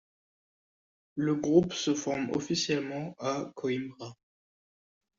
Le 1.13 1.35
groupe 1.35 1.73
se 1.73 1.93
forme 1.93 2.31
officiellement 2.31 3.13
à 3.19 3.51
Coimbra. 3.55 4.15